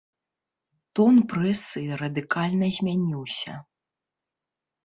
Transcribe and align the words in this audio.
Тон 0.99 1.15
прэсы 1.33 1.83
радыкальна 2.01 2.67
змяніўся. 2.79 3.53